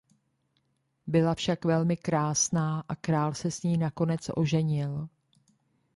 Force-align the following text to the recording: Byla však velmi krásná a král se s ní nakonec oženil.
Byla 1.07 1.35
však 1.35 1.65
velmi 1.65 1.97
krásná 1.97 2.83
a 2.89 2.95
král 2.95 3.33
se 3.33 3.51
s 3.51 3.63
ní 3.63 3.77
nakonec 3.77 4.29
oženil. 4.35 5.09